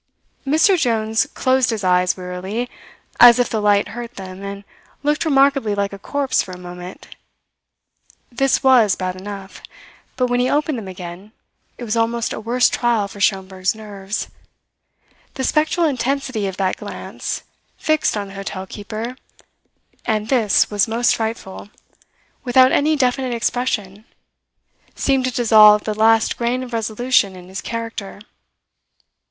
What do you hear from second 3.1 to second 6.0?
as if the light hurt them, and looked remarkably like a